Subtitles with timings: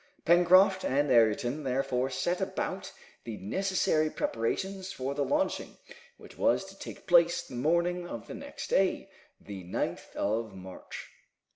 [0.25, 2.91] Pencroft and Ayrton therefore set about
[3.23, 5.77] the necessary preparations for the launching,
[6.17, 11.11] which was to take place the morning of the next day, the 9th of March.